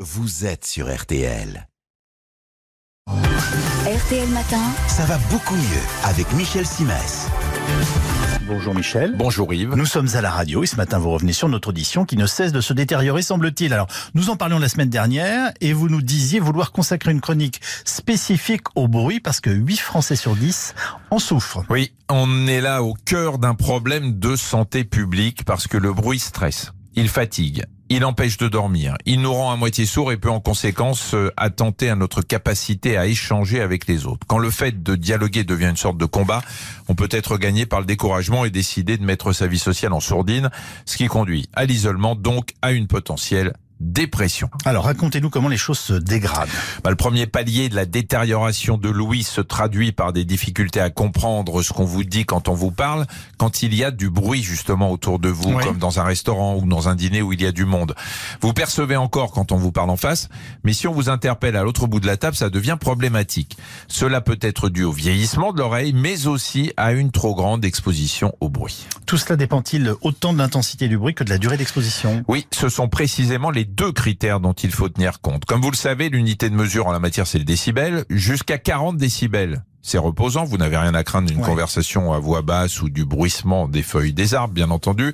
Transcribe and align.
vous 0.00 0.44
êtes 0.44 0.64
sur 0.64 0.92
RTL. 0.92 1.68
RTL 3.06 4.28
Matin, 4.30 4.60
Ça 4.88 5.04
va 5.04 5.18
beaucoup 5.30 5.54
mieux 5.54 5.82
avec 6.02 6.32
Michel 6.32 6.66
Simès. 6.66 7.28
Bonjour 8.48 8.74
Michel. 8.74 9.14
Bonjour 9.16 9.54
Yves. 9.54 9.76
Nous 9.76 9.86
sommes 9.86 10.08
à 10.14 10.20
la 10.20 10.32
radio 10.32 10.64
et 10.64 10.66
ce 10.66 10.74
matin 10.74 10.98
vous 10.98 11.10
revenez 11.10 11.32
sur 11.32 11.48
notre 11.48 11.68
audition 11.68 12.04
qui 12.04 12.16
ne 12.16 12.26
cesse 12.26 12.50
de 12.50 12.60
se 12.60 12.72
détériorer 12.72 13.22
semble-t-il. 13.22 13.72
Alors 13.72 13.86
nous 14.14 14.30
en 14.30 14.36
parlions 14.36 14.58
la 14.58 14.68
semaine 14.68 14.90
dernière 14.90 15.52
et 15.60 15.72
vous 15.72 15.88
nous 15.88 16.02
disiez 16.02 16.40
vouloir 16.40 16.72
consacrer 16.72 17.12
une 17.12 17.20
chronique 17.20 17.60
spécifique 17.84 18.64
au 18.74 18.88
bruit 18.88 19.20
parce 19.20 19.40
que 19.40 19.50
8 19.50 19.76
Français 19.76 20.16
sur 20.16 20.34
10 20.34 20.74
en 21.12 21.20
souffrent. 21.20 21.64
Oui, 21.70 21.92
on 22.10 22.48
est 22.48 22.60
là 22.60 22.82
au 22.82 22.94
cœur 22.94 23.38
d'un 23.38 23.54
problème 23.54 24.18
de 24.18 24.34
santé 24.34 24.82
publique 24.82 25.44
parce 25.44 25.68
que 25.68 25.76
le 25.76 25.92
bruit 25.92 26.18
stresse, 26.18 26.72
il 26.96 27.08
fatigue, 27.08 27.64
il 27.88 28.04
empêche 28.04 28.38
de 28.38 28.48
dormir, 28.48 28.96
il 29.04 29.20
nous 29.20 29.32
rend 29.32 29.52
à 29.52 29.56
moitié 29.56 29.86
sourds 29.86 30.12
et 30.12 30.16
peut 30.16 30.30
en 30.30 30.40
conséquence 30.40 31.14
euh, 31.14 31.30
attenter 31.36 31.90
à 31.90 31.96
notre 31.96 32.22
capacité 32.22 32.96
à 32.96 33.06
échanger 33.06 33.60
avec 33.60 33.86
les 33.86 34.06
autres. 34.06 34.26
Quand 34.26 34.38
le 34.38 34.50
fait 34.50 34.82
de 34.82 34.96
dialoguer 34.96 35.44
devient 35.44 35.70
une 35.70 35.76
sorte 35.76 35.98
de 35.98 36.04
combat, 36.04 36.42
on 36.88 36.94
peut 36.94 37.08
être 37.10 37.36
gagné 37.36 37.66
par 37.66 37.80
le 37.80 37.86
découragement 37.86 38.44
et 38.44 38.50
décider 38.50 38.96
de 38.96 39.04
mettre 39.04 39.32
sa 39.32 39.46
vie 39.46 39.58
sociale 39.58 39.92
en 39.92 40.00
sourdine, 40.00 40.50
ce 40.86 40.96
qui 40.96 41.06
conduit 41.06 41.48
à 41.52 41.64
l'isolement, 41.64 42.14
donc 42.14 42.50
à 42.62 42.72
une 42.72 42.86
potentielle 42.86 43.52
dépression. 43.84 44.48
Alors 44.64 44.84
racontez-nous 44.84 45.30
comment 45.30 45.48
les 45.48 45.56
choses 45.56 45.78
se 45.78 45.92
dégradent. 45.92 46.48
Bah, 46.82 46.90
le 46.90 46.96
premier 46.96 47.26
palier 47.26 47.68
de 47.68 47.76
la 47.76 47.86
détérioration 47.86 48.78
de 48.78 48.88
Louis 48.88 49.22
se 49.22 49.40
traduit 49.40 49.92
par 49.92 50.12
des 50.12 50.24
difficultés 50.24 50.80
à 50.80 50.90
comprendre 50.90 51.62
ce 51.62 51.72
qu'on 51.72 51.84
vous 51.84 52.04
dit 52.04 52.24
quand 52.24 52.48
on 52.48 52.54
vous 52.54 52.70
parle, 52.70 53.06
quand 53.38 53.62
il 53.62 53.74
y 53.74 53.84
a 53.84 53.90
du 53.90 54.10
bruit 54.10 54.42
justement 54.42 54.90
autour 54.90 55.18
de 55.18 55.28
vous, 55.28 55.52
Oui. 55.54 55.64
comme 55.64 55.78
dans 55.78 56.00
un 56.00 56.04
restaurant 56.04 56.56
ou 56.56 56.66
dans 56.66 56.88
un 56.88 56.94
dîner 56.94 57.22
où 57.22 57.32
il 57.32 57.42
y 57.42 57.46
a 57.46 57.52
du 57.52 57.64
monde. 57.64 57.94
Vous 58.40 58.52
percevez 58.52 58.96
encore 58.96 59.32
quand 59.32 59.52
on 59.52 59.56
vous 59.56 59.72
parle 59.72 59.90
en 59.90 59.96
face, 59.96 60.28
mais 60.64 60.72
si 60.72 60.88
on 60.88 60.92
vous 60.92 61.08
interpelle 61.08 61.56
à 61.56 61.62
l'autre 61.62 61.86
bout 61.86 62.00
de 62.00 62.06
la 62.06 62.16
table, 62.16 62.36
ça 62.36 62.50
devient 62.50 62.76
problématique. 62.80 63.56
Cela 63.88 64.20
peut 64.20 64.38
être 64.40 64.68
dû 64.68 64.84
au 64.84 64.92
vieillissement 64.92 65.52
de 65.52 65.58
l'oreille, 65.58 65.92
mais 65.92 66.26
aussi 66.26 66.72
à 66.76 66.92
une 66.92 67.10
trop 67.10 67.34
grande 67.34 67.64
exposition 67.64 68.34
au 68.40 68.48
bruit. 68.48 68.86
Tout 69.06 69.18
cela 69.18 69.36
dépend-il 69.36 69.92
autant 70.00 70.32
de 70.32 70.38
l'intensité 70.38 70.88
du 70.88 70.96
bruit 70.96 71.14
que 71.14 71.24
de 71.24 71.30
la 71.30 71.38
durée 71.38 71.56
d'exposition? 71.56 72.24
Oui, 72.28 72.46
ce 72.52 72.68
sont 72.68 72.88
précisément 72.88 73.50
les 73.50 73.64
deux 73.76 73.92
critères 73.92 74.40
dont 74.40 74.52
il 74.52 74.70
faut 74.70 74.88
tenir 74.88 75.20
compte. 75.20 75.44
Comme 75.44 75.60
vous 75.60 75.70
le 75.70 75.76
savez, 75.76 76.08
l'unité 76.08 76.48
de 76.50 76.54
mesure 76.54 76.86
en 76.86 76.92
la 76.92 77.00
matière, 77.00 77.26
c'est 77.26 77.38
le 77.38 77.44
décibel. 77.44 78.04
Jusqu'à 78.10 78.58
40 78.58 78.96
décibels. 78.96 79.64
C'est 79.86 79.98
reposant, 79.98 80.44
vous 80.44 80.56
n'avez 80.56 80.78
rien 80.78 80.94
à 80.94 81.04
craindre 81.04 81.28
d'une 81.28 81.40
Ouais. 81.40 81.44
conversation 81.44 82.14
à 82.14 82.18
voix 82.18 82.40
basse 82.40 82.80
ou 82.80 82.88
du 82.88 83.04
bruissement 83.04 83.68
des 83.68 83.82
feuilles 83.82 84.14
des 84.14 84.32
arbres, 84.32 84.54
bien 84.54 84.70
entendu. 84.70 85.12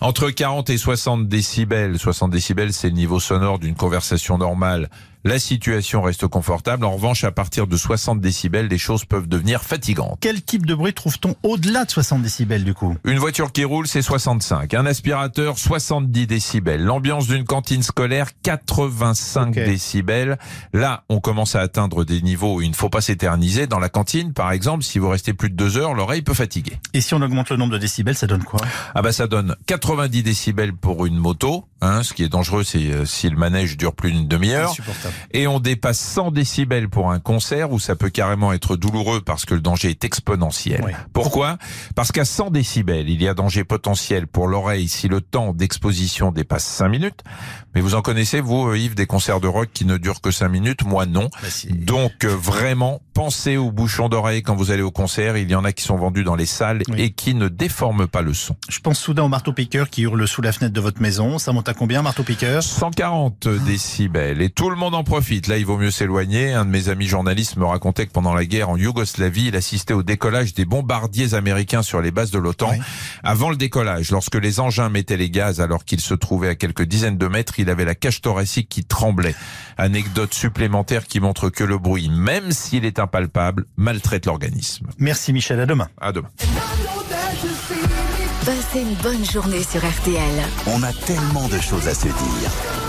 Entre 0.00 0.30
40 0.30 0.70
et 0.70 0.78
60 0.78 1.28
décibels, 1.28 1.98
60 2.00 2.30
décibels, 2.32 2.72
c'est 2.72 2.88
le 2.88 2.94
niveau 2.96 3.20
sonore 3.20 3.60
d'une 3.60 3.76
conversation 3.76 4.36
normale. 4.36 4.90
La 5.28 5.38
situation 5.38 6.00
reste 6.00 6.26
confortable. 6.26 6.86
En 6.86 6.92
revanche, 6.92 7.22
à 7.22 7.30
partir 7.30 7.66
de 7.66 7.76
60 7.76 8.18
décibels, 8.18 8.66
les 8.66 8.78
choses 8.78 9.04
peuvent 9.04 9.28
devenir 9.28 9.62
fatigantes. 9.62 10.16
Quel 10.22 10.40
type 10.42 10.64
de 10.64 10.74
bruit 10.74 10.94
trouve-t-on 10.94 11.34
au-delà 11.42 11.84
de 11.84 11.90
60 11.90 12.22
décibels 12.22 12.64
du 12.64 12.72
coup? 12.72 12.96
Une 13.04 13.18
voiture 13.18 13.52
qui 13.52 13.62
roule, 13.64 13.86
c'est 13.86 14.00
65. 14.00 14.72
Un 14.72 14.86
aspirateur, 14.86 15.58
70 15.58 16.26
décibels. 16.26 16.82
L'ambiance 16.82 17.26
d'une 17.26 17.44
cantine 17.44 17.82
scolaire, 17.82 18.28
85 18.42 19.48
Ok. 19.48 19.54
décibels. 19.56 20.38
Là, 20.72 21.04
on 21.10 21.20
commence 21.20 21.56
à 21.56 21.60
atteindre 21.60 22.06
des 22.06 22.22
niveaux 22.22 22.54
où 22.54 22.62
il 22.62 22.70
ne 22.70 22.74
faut 22.74 22.88
pas 22.88 23.02
s'éterniser. 23.02 23.66
Dans 23.66 23.80
la 23.80 23.90
cantine, 23.90 24.32
par 24.32 24.50
exemple, 24.52 24.82
si 24.82 24.98
vous 24.98 25.10
restez 25.10 25.34
plus 25.34 25.50
de 25.50 25.56
deux 25.56 25.76
heures, 25.76 25.92
l'oreille 25.92 26.22
peut 26.22 26.32
fatiguer. 26.32 26.78
Et 26.94 27.02
si 27.02 27.12
on 27.12 27.20
augmente 27.20 27.50
le 27.50 27.58
nombre 27.58 27.74
de 27.74 27.78
décibels, 27.78 28.16
ça 28.16 28.26
donne 28.26 28.44
quoi? 28.44 28.60
Ah 28.94 29.02
bah 29.02 29.12
ça 29.12 29.26
donne 29.26 29.56
90 29.66 30.22
décibels 30.22 30.72
pour 30.72 31.04
une 31.04 31.18
moto. 31.18 31.66
Hein, 31.82 32.02
ce 32.02 32.12
qui 32.14 32.24
est 32.24 32.28
dangereux, 32.28 32.64
c'est 32.64 32.90
euh, 32.90 33.04
si 33.04 33.28
le 33.28 33.36
manège 33.36 33.76
dure 33.76 33.94
plus 33.94 34.10
d'une 34.10 34.26
demi-heure. 34.26 34.70
Insupportable. 34.70 35.14
Et 35.32 35.46
on 35.46 35.60
dépasse 35.60 35.98
100 35.98 36.30
décibels 36.32 36.88
pour 36.88 37.10
un 37.10 37.18
concert 37.20 37.72
où 37.72 37.78
ça 37.78 37.96
peut 37.96 38.10
carrément 38.10 38.52
être 38.52 38.76
douloureux 38.76 39.20
parce 39.20 39.44
que 39.44 39.54
le 39.54 39.60
danger 39.60 39.90
est 39.90 40.04
exponentiel. 40.04 40.82
Oui. 40.84 40.92
Pourquoi? 41.12 41.58
Parce 41.94 42.12
qu'à 42.12 42.24
100 42.24 42.50
décibels, 42.50 43.08
il 43.08 43.22
y 43.22 43.28
a 43.28 43.34
danger 43.34 43.64
potentiel 43.64 44.26
pour 44.26 44.46
l'oreille 44.48 44.88
si 44.88 45.08
le 45.08 45.20
temps 45.20 45.52
d'exposition 45.52 46.30
dépasse 46.32 46.64
5 46.64 46.88
minutes. 46.88 47.22
Mais 47.74 47.80
vous 47.80 47.94
en 47.94 48.02
connaissez, 48.02 48.40
vous, 48.40 48.68
euh, 48.68 48.78
Yves, 48.78 48.94
des 48.94 49.06
concerts 49.06 49.40
de 49.40 49.46
rock 49.48 49.68
qui 49.72 49.84
ne 49.84 49.98
durent 49.98 50.20
que 50.20 50.30
5 50.30 50.48
minutes? 50.48 50.84
Moi, 50.84 51.06
non. 51.06 51.28
Bah, 51.42 51.48
si. 51.50 51.68
Donc, 51.68 52.24
euh, 52.24 52.28
vraiment, 52.28 53.00
pensez 53.14 53.56
aux 53.56 53.70
bouchons 53.70 54.08
d'oreille 54.08 54.42
quand 54.42 54.56
vous 54.56 54.70
allez 54.70 54.82
au 54.82 54.90
concert. 54.90 55.36
Il 55.36 55.50
y 55.50 55.54
en 55.54 55.64
a 55.64 55.72
qui 55.72 55.84
sont 55.84 55.96
vendus 55.96 56.24
dans 56.24 56.34
les 56.34 56.46
salles 56.46 56.82
Oui. 56.88 57.00
et 57.00 57.10
qui 57.10 57.34
ne 57.34 57.48
déforment 57.48 58.06
pas 58.06 58.22
le 58.22 58.32
son. 58.34 58.56
Je 58.68 58.80
pense 58.80 58.98
soudain 58.98 59.22
au 59.24 59.28
marteau-piqueur 59.28 59.90
qui 59.90 60.02
hurle 60.02 60.26
sous 60.26 60.42
la 60.42 60.52
fenêtre 60.52 60.72
de 60.74 60.80
votre 60.80 61.00
maison. 61.02 61.38
Ça 61.38 61.52
monte 61.52 61.68
à 61.68 61.74
combien, 61.74 62.02
marteau-piqueur 62.02 62.62
140 62.62 63.48
décibels 63.66 64.40
et 64.42 64.50
tout 64.50 64.70
le 64.70 64.76
monde 64.76 64.94
en 64.94 64.97
profite. 65.04 65.46
Là, 65.46 65.58
il 65.58 65.66
vaut 65.66 65.78
mieux 65.78 65.90
s'éloigner. 65.90 66.52
Un 66.52 66.64
de 66.64 66.70
mes 66.70 66.88
amis 66.88 67.06
journalistes 67.06 67.56
me 67.56 67.64
racontait 67.64 68.06
que 68.06 68.12
pendant 68.12 68.34
la 68.34 68.44
guerre 68.44 68.70
en 68.70 68.76
Yougoslavie, 68.76 69.48
il 69.48 69.56
assistait 69.56 69.94
au 69.94 70.02
décollage 70.02 70.54
des 70.54 70.64
bombardiers 70.64 71.34
américains 71.34 71.82
sur 71.82 72.00
les 72.00 72.10
bases 72.10 72.30
de 72.30 72.38
l'OTAN. 72.38 72.70
Oui. 72.72 72.78
Avant 73.22 73.50
le 73.50 73.56
décollage, 73.56 74.10
lorsque 74.10 74.34
les 74.34 74.60
engins 74.60 74.88
mettaient 74.88 75.16
les 75.16 75.30
gaz 75.30 75.60
alors 75.60 75.84
qu'il 75.84 76.00
se 76.00 76.14
trouvait 76.14 76.48
à 76.48 76.54
quelques 76.54 76.82
dizaines 76.82 77.18
de 77.18 77.26
mètres, 77.26 77.58
il 77.58 77.70
avait 77.70 77.84
la 77.84 77.94
cage 77.94 78.20
thoracique 78.20 78.68
qui 78.68 78.84
tremblait. 78.84 79.34
Anecdote 79.76 80.34
supplémentaire 80.34 81.06
qui 81.06 81.20
montre 81.20 81.50
que 81.50 81.64
le 81.64 81.78
bruit, 81.78 82.08
même 82.08 82.52
s'il 82.52 82.84
est 82.84 82.98
impalpable, 82.98 83.66
maltraite 83.76 84.26
l'organisme. 84.26 84.88
Merci 84.98 85.32
Michel, 85.32 85.60
à 85.60 85.66
demain. 85.66 85.88
À 86.00 86.12
demain. 86.12 86.28
passez 88.44 88.80
une 88.80 88.94
bonne 89.02 89.24
journée 89.24 89.62
sur 89.62 89.80
RTL. 89.80 90.44
On 90.66 90.82
a 90.82 90.92
tellement 90.92 91.48
de 91.48 91.58
choses 91.58 91.88
à 91.88 91.94
se 91.94 92.08
dire. 92.08 92.87